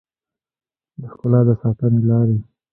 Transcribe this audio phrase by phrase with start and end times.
[1.01, 2.37] د ښکلا د ساتنې لارې